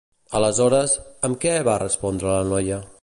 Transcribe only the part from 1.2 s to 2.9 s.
amb què va respondre la noia?